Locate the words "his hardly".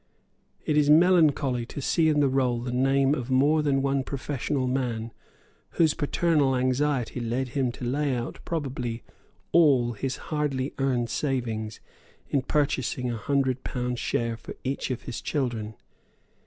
9.93-10.73